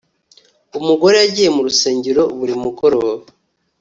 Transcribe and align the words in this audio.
Umugore 0.79 1.15
yagiye 1.23 1.49
mu 1.55 1.61
rusengero 1.67 2.21
buri 2.37 2.53
mugoroba 2.63 3.23